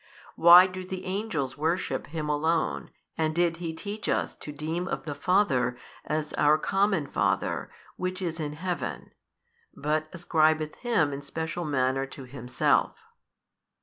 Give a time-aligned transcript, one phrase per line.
[0.35, 5.03] why do the Angels worship Him Alone, and did He teach us to deem of
[5.05, 9.11] the Father as our common Father which is in Heaven,
[9.75, 12.97] but ascribeth Him in special manner to Himself?